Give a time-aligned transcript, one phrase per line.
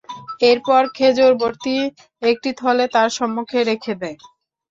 [0.43, 1.75] এরপর খেজুর ভর্তি
[2.21, 4.17] একটি থলে তার সম্মুখে রেখে দেয়।